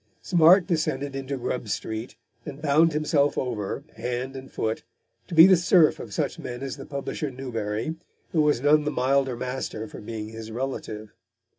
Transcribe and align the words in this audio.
Smart 0.23 0.65
descended 0.65 1.15
into 1.15 1.37
Grub 1.37 1.69
Street, 1.69 2.15
and 2.43 2.59
bound 2.59 2.91
himself 2.93 3.37
over, 3.37 3.83
hand 3.97 4.35
and 4.35 4.51
foot, 4.51 4.81
to 5.27 5.35
be 5.35 5.45
the 5.45 5.55
serf 5.55 5.99
of 5.99 6.11
such 6.11 6.39
men 6.39 6.63
as 6.63 6.75
the 6.77 6.87
publisher 6.87 7.29
Newbery, 7.29 7.93
who 8.31 8.41
was 8.41 8.61
none 8.61 8.83
the 8.83 8.89
milder 8.89 9.35
master 9.37 9.87
for 9.87 10.01
being 10.01 10.29
his 10.29 10.49
relative. 10.49 11.13